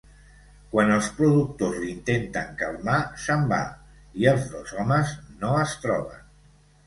Quan 0.69 0.91
els 0.93 1.09
productors 1.17 1.75
l'intenten 1.83 2.55
calmar, 2.61 2.95
se'n 3.25 3.45
va 3.53 3.61
i 4.23 4.27
els 4.33 4.49
dos 4.57 4.73
homes 4.85 5.13
no 5.45 5.53
es 5.67 5.77
troben. 5.85 6.27